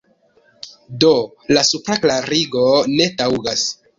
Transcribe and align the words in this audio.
Do 1.03 1.11
la 1.57 1.63
supra 1.69 1.99
klarigo 2.05 2.65
ne 2.95 3.07
taŭgas. 3.23 3.67